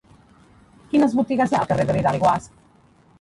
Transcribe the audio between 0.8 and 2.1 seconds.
Quines botigues hi ha al carrer de